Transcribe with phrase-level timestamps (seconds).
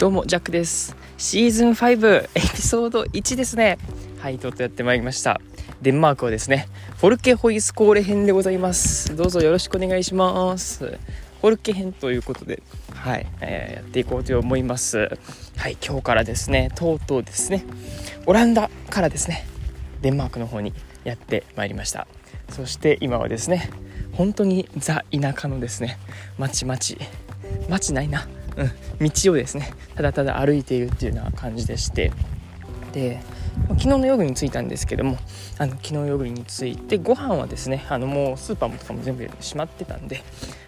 [0.00, 0.96] どうも、ジャックです。
[1.18, 3.76] シーズン5、エピソード1ですね。
[4.18, 5.42] はい、とうとうやってまいりました。
[5.82, 9.14] デンマークはですね、フォルケホイスコーレ編でございます。
[9.14, 10.86] どうぞよろしくお願いします。
[10.86, 12.62] フォルケ編ということで、
[12.94, 15.18] はい、えー、やっていこうと思います。
[15.58, 17.66] はい、今日からですね、とうとうですね、
[18.24, 19.46] オランダからですね、
[20.00, 20.72] デンマークの方に
[21.04, 22.06] やってまいりました。
[22.48, 23.68] そして今はですね、
[24.14, 25.98] 本当にザ田舎のですね、
[26.38, 26.78] 町々、
[27.68, 28.26] 町ないな。
[28.56, 32.12] うん、道をですねただただ歩いているっていうような感じでして
[32.92, 33.20] で
[33.70, 35.18] 昨日の夜に着いたんですけども
[35.58, 40.22] あの昨日夜に着いてご飯はですねあのもうスーパーもとかも全部閉まってたんで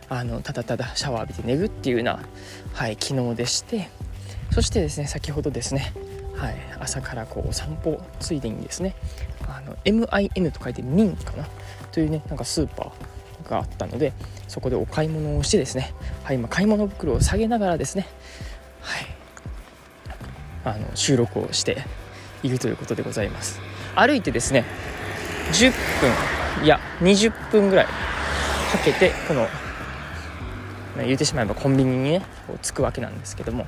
[0.09, 2.21] あのただただシャワー浴びて寝るっていうような、
[2.75, 3.89] はい、昨日でして
[4.51, 5.93] そしてですね先ほどですね、
[6.37, 8.95] はい、朝からこう散歩ついでにですね
[9.49, 11.47] あの MIN と書いてミンかな？
[11.93, 12.93] というねなんかスーパー
[13.43, 14.13] があったので
[14.49, 18.07] そこでお買い物をしてですね、はい、今買い物袋を下げながらですね、
[18.81, 19.07] はい、
[20.65, 21.85] あの収録をして
[22.43, 23.61] いるということでございます。
[23.95, 24.65] 歩いてですね
[25.53, 27.93] 10分いや20分ぐらいか
[28.85, 29.47] けてこの
[31.05, 33.67] 言うてしまえばコンビニにねこう着くわけなんですけども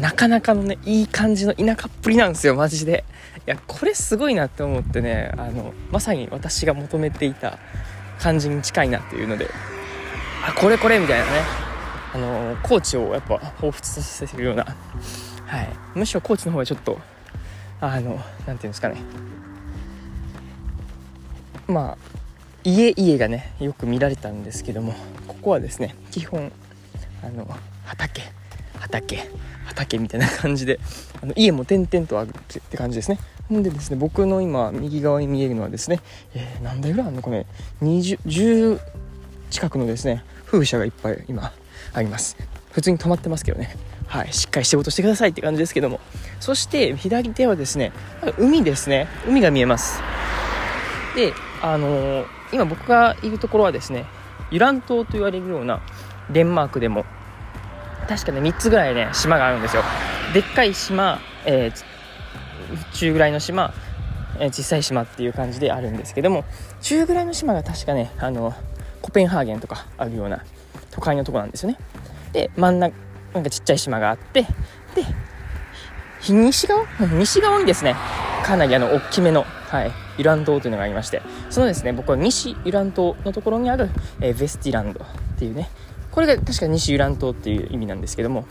[0.00, 3.04] なかなかのねいい感じの田舎っぷりなんですよマジで。
[3.46, 7.58] いやこれすごいなって思ってねあのまさに私が求めていた
[8.18, 9.50] 感じに近いなっていうので
[10.46, 11.66] あこれこれみたいなね。
[12.14, 16.98] あの高知をやっぱ彷彿させるような、はい、むしろ高知の方がちょっと
[17.78, 19.02] あの何て言うんですかね。
[21.66, 21.98] まあ
[22.64, 24.94] 家々がねよく見られたんですけども
[25.28, 26.50] ここはですね基本
[27.22, 27.46] あの
[27.84, 28.22] 畑
[28.80, 29.28] 畑
[29.66, 30.80] 畑みたいな感じで
[31.22, 33.18] あの家も点々とあるって感じですね。
[33.50, 36.00] でですね僕の今右側に見えるのはですね、
[36.34, 37.22] えー、何台ぐらいあるの？
[37.22, 37.46] これ
[37.82, 38.80] 20 10
[39.50, 41.52] 近くのですね風車がいっぱい今
[41.92, 42.36] あります。
[42.72, 43.76] 普通に止まってますけどね。
[44.06, 46.00] はいしっかり仕事してくださいって感じですけども。
[46.40, 47.92] そして左手はですね
[48.38, 49.08] 海ですね。
[49.26, 50.00] 海が見えます。
[51.14, 51.32] で
[51.62, 54.04] あのー、今僕がいるところはですね
[54.50, 55.80] ユラン島と言われるような
[56.30, 57.04] デンマークでも
[58.08, 59.82] 確かね3つぐらいね島があるんですよ。
[60.34, 61.84] でっかい島、えー、
[62.94, 63.72] 中ぐらいの島、
[64.38, 66.44] えー、小さい島っていう感じであるんですけども
[66.80, 68.54] 中ぐらいの島が確かねあの
[69.02, 70.44] コペンハーゲンとかあるような
[70.90, 71.78] 都会のとこなんですよね。
[72.32, 72.94] で真ん中
[73.34, 74.48] なんかちっちゃい島があってで
[76.28, 76.86] 西側？
[77.18, 77.94] 西側にですね
[78.44, 83.90] かなりあの大きめの、はい、イラン島というのがありましてそのですね僕は西イラン島のところにある、
[84.20, 85.68] えー、ベスティランドっていうね
[86.10, 88.46] これが確か西イラン島っていう意味なんですけども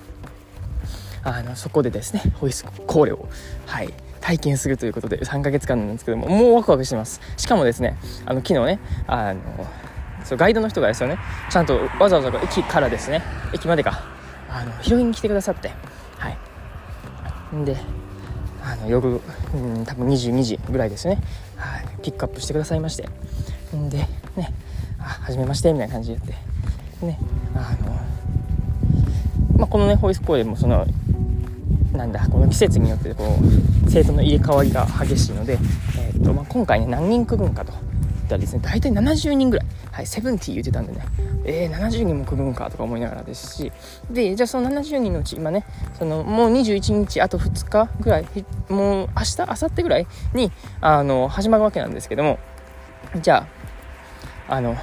[1.23, 3.27] あのそこでですねホイスコーレを、
[3.65, 3.93] はい、
[4.25, 7.21] 体験するということで3ヶ月間なんですけどももうワクワクしてます。
[7.37, 9.41] しかもですねあの昨日ねあの
[10.23, 11.19] そうガイドの人がですよね
[11.51, 13.21] ちゃんとわざわざ駅からですね
[13.53, 14.03] 駅までか
[14.49, 15.69] あの拾いに来てくださって
[16.17, 17.55] はい。
[17.55, 17.77] んで
[18.63, 21.21] あの夜、うん、多分22時ぐらいですね、
[21.55, 23.07] はい、ピックアップしてくださいまして。
[23.75, 23.99] んで
[24.35, 24.51] ね
[24.97, 26.37] あ初めましてみたいな感じで言っ
[26.99, 27.19] てね
[27.53, 27.95] あの
[29.59, 30.85] まあ、このねホイスコーレもその
[31.95, 33.37] なんだこの季節によってこ
[33.85, 35.57] う生徒の入れ替わりが激しいので、
[35.97, 37.77] えーとまあ、今回ね何人来るんかといっ
[38.27, 41.05] たらですね大体70人ぐらい、はい、70言ってたんでね。
[41.47, 43.71] えー、70人も来るんかとか思いながらですし。
[44.09, 45.65] でじゃあその70人のうち今ね
[45.97, 48.25] そのもう21日あと2日ぐらい
[48.69, 50.51] もう明日明後日ぐらいに
[50.81, 52.39] あの始まるわけなんですけども。
[53.21, 53.47] じゃ
[54.49, 54.75] ああの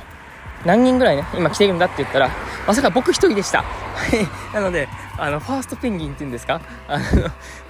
[0.65, 2.31] 何人ぐらいね今来てるんだって言ったら
[2.67, 3.65] まさか僕一人でした。
[4.55, 6.61] なのであのファーストペンギンっていうんですか？
[6.89, 7.05] あの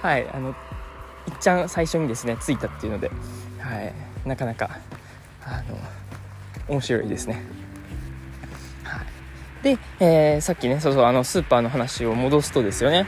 [0.01, 0.55] はいあのいっ
[1.39, 3.09] ちゃん最初にですね着いたっていうので、
[3.59, 3.93] はい、
[4.27, 4.69] なかなか
[5.45, 5.77] あの
[6.67, 7.41] 面白いですね。
[8.83, 9.01] は
[9.61, 13.05] い、で、えー、さっきねそうそうあのスーパーの話を戻すとですよね。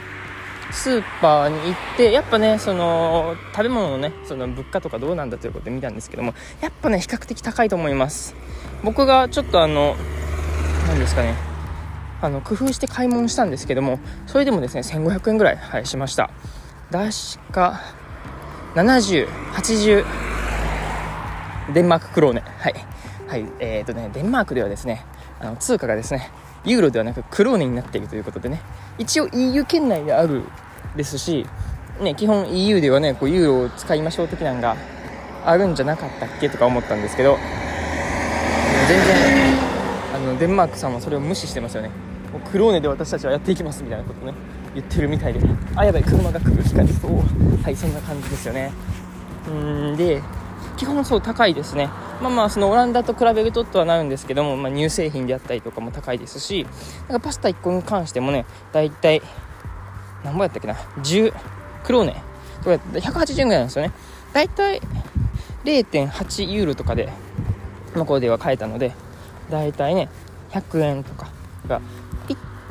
[0.72, 8.34] スーパーに行ってやっぱねその食べ物のねその物価とかどうなんだということで見たんですけどもやっぱね比較的高いと思います。
[8.82, 9.96] 僕がちょっとあの
[10.88, 11.34] 何ですかね。
[12.22, 16.30] あの工夫して買い物したんですけどもそれでもですね1500円ぐらい、はい、しました。
[16.90, 17.80] 確か
[18.74, 20.04] 7080
[21.74, 22.40] デンマーククローネ。
[22.40, 22.74] はい。
[23.26, 25.04] はいえーとねデンマークではですね
[25.40, 26.30] あの通貨がですね
[26.64, 28.60] ユーロではなくクローネになっているということでね。
[28.98, 30.42] 一応 EU 圏内である
[30.96, 31.46] ですし、
[32.00, 34.76] ね、基本 EU ではねこうユーロを使いましょう的なのが
[35.44, 37.38] あるんじゃなかったっけとか思ったんですけど
[38.88, 39.54] 全然
[40.14, 41.90] あのデンマークさんはそれを無視してますよね。
[42.32, 44.34] もうクローネで私たちはやっていきますみたいなことね
[44.74, 45.40] 言ってるみたいで。
[45.74, 46.62] あやばい車が来る。
[46.62, 47.10] 光そう
[47.62, 48.72] はいそんな感じですよね。
[49.48, 50.22] うんで
[50.76, 51.88] 基本そう高いですね。
[52.20, 56.66] まあまあそのオランダと比べるととはなるんですけども、まあ、乳製品であったりとかも高いですし
[57.08, 59.22] なんかパスタ1個に関してもねだいたい
[60.24, 61.34] 何ぼやったっけな？10
[61.84, 62.22] クローネ。
[62.62, 63.92] とか180円ぐらいなんですよね。
[64.32, 64.80] だいたい
[65.64, 67.08] 0.8ユーロとかで
[67.96, 68.92] 向こうでは買えたので
[69.50, 70.08] だいたいね
[70.50, 71.28] 100円とか
[71.66, 71.80] が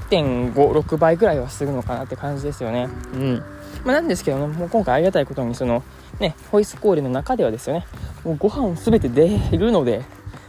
[0.09, 2.87] 1.56倍ぐらいはするのかなって感じですよね。
[3.13, 3.43] うん。
[3.83, 5.83] まあ、なんですけどねもう今回ありがたいことにその
[6.19, 7.85] ねホイスコーレの中ではですよね
[8.23, 9.27] もうご飯全て出
[9.57, 10.03] るので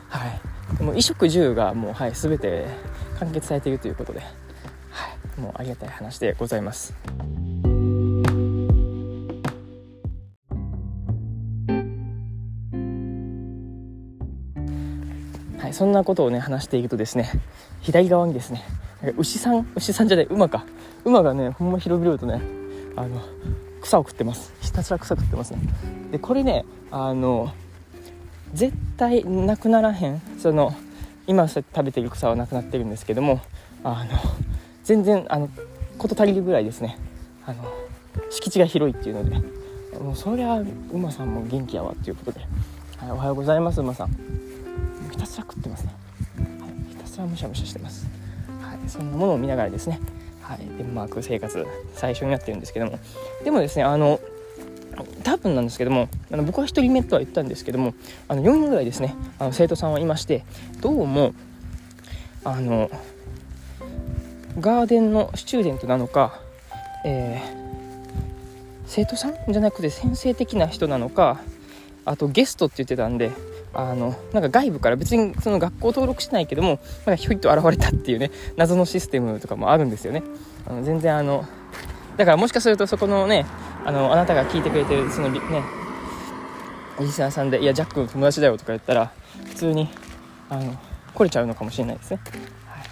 [0.09, 0.41] はい。
[0.73, 2.67] もう衣食住がもうはい全て
[3.19, 4.27] 完結されているということで、は
[5.39, 6.95] い、もうありがたい話でございます。
[15.77, 17.31] そんなことをね話していくとですね
[17.83, 18.65] 左側にですね
[19.19, 20.65] 牛さん牛さんじゃない馬か。
[21.05, 22.41] 馬がねほんま広々とね
[22.97, 23.21] あの
[23.83, 24.55] 草を食ってます。
[24.63, 25.59] ひたすら草食ってますね。
[26.13, 27.53] でこれねあの
[28.55, 30.73] 絶対なくならへんその
[31.27, 33.43] 今食べてる草はなくなってるんですけども
[33.85, 34.19] あの
[34.83, 35.51] 全然あの
[35.99, 36.97] 事足りるぐらいですね。
[37.45, 37.63] あの
[38.31, 39.37] 敷地が広いっていうので。
[40.03, 40.63] もうそりゃ
[40.93, 42.41] 馬さんも元気やわっていうことで、
[42.99, 44.11] はい、おはようございます馬さん。
[45.17, 45.93] ひたすら食ってますね、
[46.61, 48.07] はい、ひたすらむしゃむしゃしてます、
[48.61, 50.01] はい、そんなものを見ながらですね。
[50.43, 53.01] はい、デンマーク生活最初になってるんですけども。
[53.43, 54.21] でもですねあの
[55.25, 57.95] 多分なんですけどもあの僕は1人目とは言ったんですけども
[58.29, 60.45] あの4人ぐらいですねあの生徒さんはいまして
[60.81, 61.35] どうも
[62.45, 62.91] あの
[64.61, 66.41] ガーデンのスチューデントなのか、
[67.05, 71.41] えー、生徒さんじゃなくて先生的な人なのか
[72.05, 73.33] あとゲストって言ってたんで
[73.79, 80.23] あのなんか外部から別にその学校登録してないけどもなんかひょいっと現れたっていうね謎のシステムとかもあるんですよね。
[80.67, 81.45] あの全然あの
[82.17, 83.45] だからもしかするとそこのね
[83.85, 85.41] あのあなたが聞いてくれてるそのね
[86.99, 89.13] リスナーさんで「いやジャックの友達だよ」とか言ったら
[89.45, 89.91] 普通に
[90.49, 90.75] あの
[91.15, 92.21] 来れちゃうのかもしれないですね、
[92.67, 92.89] はい。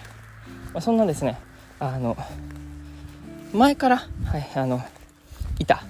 [0.74, 1.38] まあ、そんなですね。
[1.80, 2.16] あの
[3.54, 3.96] 前から、
[4.26, 4.82] はい、あの
[5.58, 5.82] いた、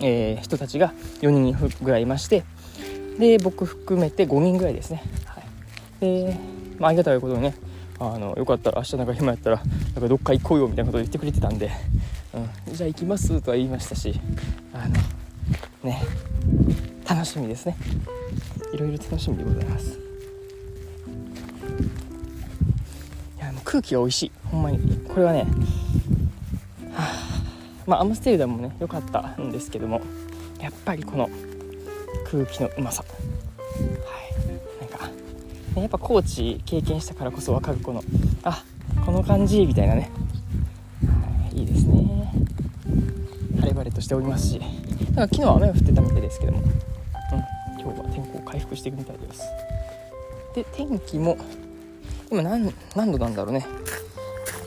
[0.00, 2.44] えー、人たちが4人ぐらいいまして
[3.18, 5.44] で僕含めて5人ぐらいですね、はい、
[6.00, 6.36] で、
[6.78, 7.54] まあ、ありがたいことにね
[8.00, 11.70] あのよかったら明日なんか暇やったらなんかどっか行こうよみたいなことを言ってくれてたんで、
[12.66, 14.20] うん、じゃあ行きますとは言いましたし
[14.72, 14.94] あの
[15.84, 16.02] ね
[17.08, 17.76] 楽しみですね。
[18.72, 19.98] いろいろ楽しみでございます。
[23.36, 24.32] いやもう空気が美味しい。
[24.50, 24.78] ほんまに。
[25.06, 25.46] これはね、は
[26.96, 27.12] あ、
[27.86, 30.00] まあアムステルダムもね良かったんですけども
[30.60, 31.30] やっぱりこの
[32.34, 33.04] 空気のうまさ。
[33.04, 33.16] は
[34.80, 34.80] い。
[34.80, 35.06] なんか、
[35.76, 38.02] ね、やっぱ高知経験したからこそ分かるこの
[38.42, 38.64] あ
[39.06, 40.10] この感じみたいなね、
[41.06, 42.32] はい、いいですね。
[43.60, 44.60] 晴れ晴れとしておりますし。
[45.14, 46.64] なんか昨日雨が降ってたみたいですけども、うん、
[47.80, 49.44] 今日は天候回復していくみたいです。
[50.56, 51.38] で天気も
[52.32, 53.64] 今何何度なんだろうね。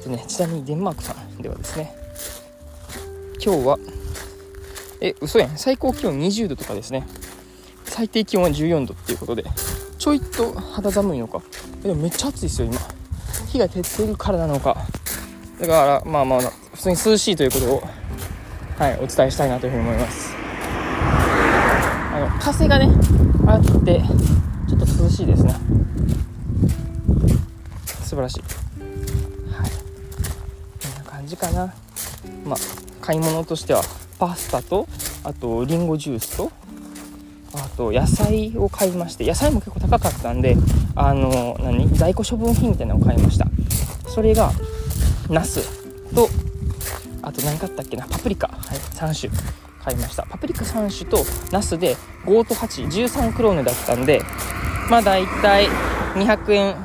[0.05, 1.93] でねちなみにデンマークさんではですね。
[3.43, 3.77] 今日は
[5.01, 5.57] え嘘やん。
[5.57, 7.05] 最高気温20度とかですね。
[7.97, 9.44] 最低気温は14度っていうことで
[9.97, 11.41] ちょいと肌寒いのか。
[11.81, 12.77] でもめっちゃ暑いですよ今。
[13.47, 14.77] 火が照ってるからなのか。
[15.59, 16.41] だからまあまあ
[16.75, 17.83] 普通に涼しいということを
[18.77, 20.36] はいお伝えしたいなというふうに思います。
[22.13, 22.88] あの風がね
[23.48, 24.03] あって
[24.69, 25.55] ちょっと涼しいですね。
[28.03, 28.41] 素晴らしい。
[29.51, 29.72] はい。
[29.72, 31.74] こんな感じかな。
[32.45, 32.57] まあ
[33.01, 33.81] 買い物としては
[34.19, 34.88] パスタと
[35.24, 36.51] あとりんごジュースと
[37.77, 40.57] と野菜を買いまして野菜も結構高かったんで
[40.96, 41.88] あの何？
[41.96, 43.48] 在庫処分品みたいなのを買いました。
[44.10, 44.51] それが
[45.29, 45.62] ナス
[46.13, 46.27] と
[47.22, 48.07] あと何買ったっけな？
[48.07, 49.31] パプリカ、はい、3種
[49.84, 50.25] 買いました。
[50.25, 54.22] パプリカ3種とナスで5と813クローネだったんで
[54.89, 55.67] まあ大体
[56.15, 56.75] 200円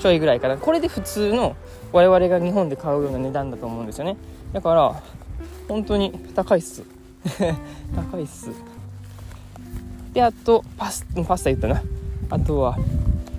[0.00, 0.56] ちょいぐらいかな。
[0.56, 1.54] これで普通の
[1.92, 4.16] 我々が日本で買うような値段だと思うんですよね。
[4.52, 5.02] だから
[5.68, 6.82] 本当に高いっす。
[7.94, 8.50] 高いっす。
[10.12, 11.82] であとパスパスタ言ったな。
[12.30, 12.78] あとは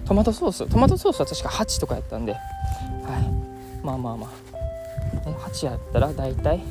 [0.06, 0.68] トマトソース。
[0.68, 6.62] トマトソースは確か8とかやったんで、はい、まあまあまあ、ね、8やったら大体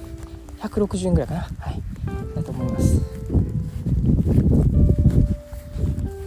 [0.60, 1.40] 160円ぐらいかな。
[1.58, 1.82] はい。
[2.34, 3.00] だと思います。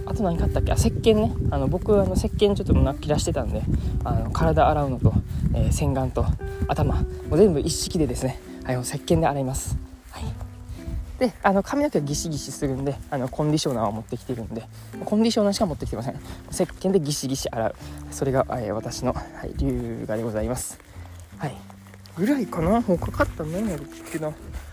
[0.05, 0.71] あと何買ったっけ？
[0.71, 1.33] あ石鹸ね。
[1.51, 3.61] あの僕あの石鹸ちょっとな切らしてたんで。
[4.03, 5.13] あの体洗うのと、
[5.53, 6.25] えー、洗顔と
[6.67, 6.95] 頭。
[6.95, 9.77] もう全部一式でですね、はい、石鹸で洗います。
[11.19, 14.67] であの髪の毛がギシギシするんであのコンディショナーを持ってきてるんで
[15.05, 16.19] コンディショナーしか持ってきてません。
[16.51, 17.75] 石鹸でギシギシ洗う。
[18.11, 20.79] それが、えー、私の、はい、龍河でございます。
[21.37, 21.55] はい。
[22.17, 22.81] ぐらいかな？
[22.81, 24.31] 他買った何やるっけな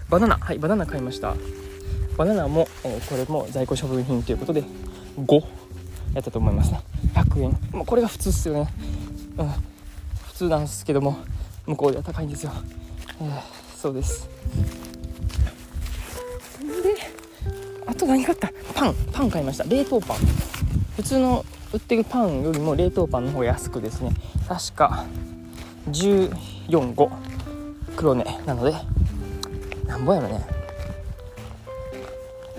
[0.08, 0.36] バナナ。
[0.36, 1.34] はいバナナ買いました。
[2.16, 4.64] バナナも、えー、これも在庫処分品ということで
[5.16, 5.34] 5
[6.14, 6.72] やったと思います。
[6.72, 6.82] ね
[7.14, 8.68] 100円、まあ、これが普通っすよね。
[9.38, 9.48] うん。
[10.26, 11.18] 普通なんですけども
[11.66, 12.52] 向こうでは高いんですよ、
[13.20, 13.40] えー、
[13.76, 14.28] そうです。
[16.62, 16.96] で
[17.86, 18.50] あと何買った？
[18.74, 19.64] パンパン買いました。
[19.64, 20.16] 冷凍パン。
[20.96, 24.12] 普通の売ってるパンよりも冷凍パンの方が安くですね。
[24.48, 25.04] 確か
[25.90, 27.10] 145
[27.96, 28.24] 黒根。
[28.46, 28.74] なので
[29.86, 30.44] なんぼやろね。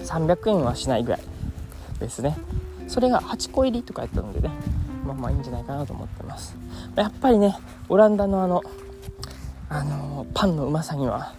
[0.04, 1.22] 300円はしないぐらい
[2.00, 2.38] ですね。
[2.88, 4.50] それが8個入りとかやったのでね。
[5.06, 6.56] まあまあいいんじゃないかなと思ってます。
[6.96, 7.56] やっぱりね
[7.90, 8.62] オランダのあの
[9.70, 11.34] あのパンのうまさには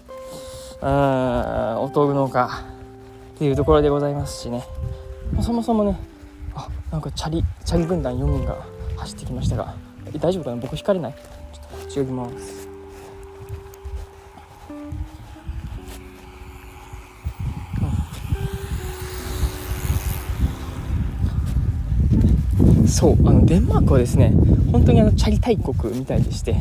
[0.83, 2.65] うんお豆腐農家
[3.35, 4.65] っていうところでございますしね。
[5.41, 5.99] そもそもね
[6.55, 8.57] あなんかチャリチャリ軍団4人が
[8.97, 9.75] 走ってきましたが
[10.21, 10.57] 大丈夫かな？
[10.57, 11.15] 僕引かれない。
[11.53, 12.64] ちょっと立ち寄ります。
[22.95, 24.33] そうあのデンマークはですね
[24.71, 26.55] 本当にあのチャリ大国みたいでして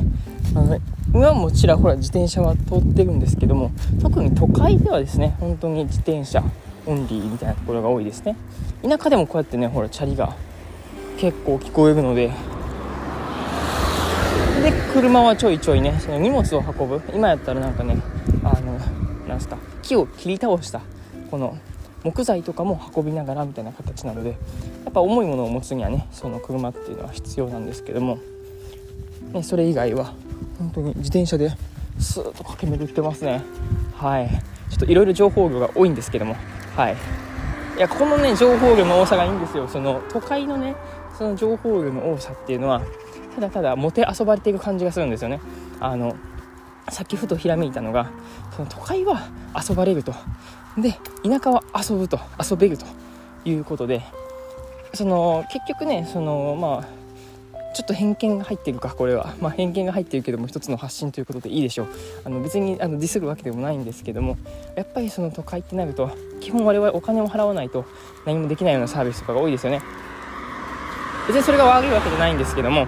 [0.55, 0.79] あの、
[1.13, 3.71] 今もちらほら自転車は通ってるんですけども
[4.01, 6.43] 特に都会ではですね本当に自転車
[6.87, 8.35] オンリーみたいなところが多いですね。
[8.81, 10.35] 田舎でもこうやってねほらチャリが
[11.17, 12.29] 結構聞こえるので
[14.63, 17.01] で車はちょいちょいねその荷物を運ぶ。
[17.13, 17.97] 今やったらなんかね
[18.43, 18.79] あの
[19.27, 20.81] なんすか木を切り倒した
[21.29, 21.59] この
[22.03, 24.35] 木材とかも運びながらみたいな形なので
[24.83, 28.19] やっぱ重いものを持つにはねその車っていうのは必要なんですけども、
[29.31, 30.13] ね、それ以外は
[30.59, 31.51] 本当に自転車で
[31.99, 33.41] スーッと駆け巡ってますね。
[33.95, 34.29] はい。
[34.69, 36.35] ちょっといろいろ情報量が多いんですけども。
[36.75, 36.95] はい。
[37.77, 39.67] いやこのね情報量の多さがいいんですよ。
[39.67, 40.75] その都会のね
[41.17, 42.81] その情報量の多さっていうのは
[43.35, 45.39] ただただもて遊ばれていく感じがするんですよね。
[45.79, 46.15] あの
[46.89, 48.11] さっきふとひらめいたのが
[48.55, 49.27] その都会は
[49.69, 50.13] 遊ばれると。
[50.77, 52.19] で田舎は遊ぶと。
[52.39, 52.85] 遊べると
[53.45, 54.03] いうことで
[54.93, 57.03] その結局ねそのまあ
[57.73, 61.87] ちょっと偏見が入ってるかこれは、まあ、偏見が入ってるけども一つの発信ということでいいでしょう。
[62.23, 64.37] あの別にあのディスるわけでもないんですけども
[64.75, 67.85] やっぱりその都会ってなると基本我々お金を払わないと
[68.25, 69.81] 何もできないようなサービスとかが多いですよね。
[71.27, 72.85] 別にそれが悪いわけじゃないんですけども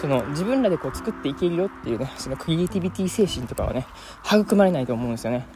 [0.00, 3.86] その自分らでこう作っていけるよっていうねそのクリエイティビティ精神とかはね
[4.24, 5.46] 育まれないと思うんですよね、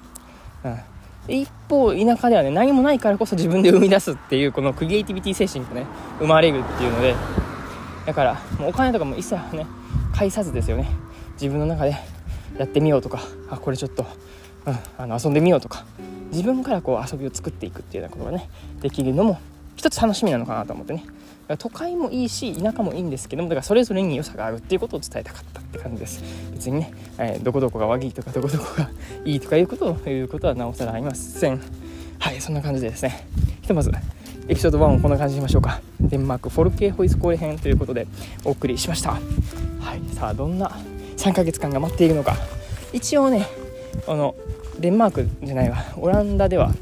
[0.65, 0.79] うん。
[1.29, 5.87] 一方田舎ではね何もないからこそ自分で生み出すっていうこのクリエイティビティ精神がね
[6.19, 7.15] 生まれるっていうので
[8.07, 9.67] だからもうお金とかも一切ね
[10.15, 10.89] 介さずですよね。
[11.35, 11.97] 自分の中で
[12.59, 14.07] やってみようとかあこれちょっと、
[14.65, 15.85] うん、あの遊んでみようとか。
[16.33, 19.39] 自分からこう遊びを作っていくっていうようなことがねできるのも
[19.77, 21.05] 一つ楽しみなのかなと思ってね。
[21.59, 26.23] 都会もいいし田舎もいいんですけどもだからそれぞれに良さがあるっていうことを伝えたかったって感じです。
[26.53, 28.91] 別にね、えー、どこどこが悪いとかどこどこが
[29.25, 31.61] いいとかいうことをいうことはなおさらありません。
[32.19, 33.29] はいそんな感じでですね。
[33.63, 33.93] ひとまず
[34.49, 35.81] エピソード1をこんな感じにしましょうか。
[36.01, 38.09] デンマークフォルケーホイスコーレ編ということで
[38.45, 39.13] お送りしました。
[39.13, 39.19] は
[39.95, 40.73] いさあどんな
[41.17, 42.37] 3ヶ月間が待っているのか。
[42.93, 43.47] 一応ね
[44.09, 44.35] あの
[44.81, 46.73] デンマークじゃないわオランダでは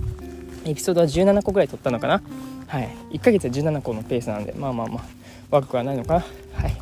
[0.65, 2.23] エピソードは17個ぐらい撮ったのかな。
[2.67, 2.89] はい。
[3.13, 5.05] 1ヶ月で17個のペースなんでまあまあまあ
[5.51, 6.21] 悪くはないのかな。
[6.21, 6.77] はい。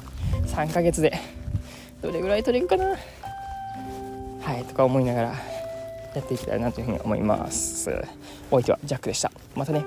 [0.47, 1.13] 3ヶ月で
[2.01, 2.97] どれぐらい取れるかな。
[4.43, 5.29] はいとか思いながら
[6.15, 7.91] やっていきたいなというふうに思います。
[8.51, 9.31] お相手はジャックでした。
[9.55, 9.85] またね。